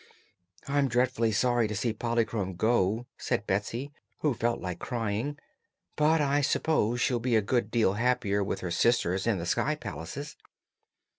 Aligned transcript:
"I'm 0.67 0.87
dreadful 0.87 1.31
sorry 1.31 1.67
to 1.67 1.75
see 1.75 1.93
Polychrome 1.93 2.55
go," 2.55 3.05
said 3.19 3.45
Betsy, 3.45 3.91
who 4.21 4.33
felt 4.33 4.59
like 4.59 4.79
crying; 4.79 5.37
"but 5.95 6.19
I 6.19 6.41
s'pose 6.41 6.99
she'll 6.99 7.19
be 7.19 7.35
a 7.35 7.41
good 7.43 7.69
deal 7.69 7.93
happier 7.93 8.43
with 8.43 8.61
her 8.61 8.71
sisters 8.71 9.27
in 9.27 9.37
the 9.37 9.45
sky 9.45 9.75
palaces." 9.75 10.37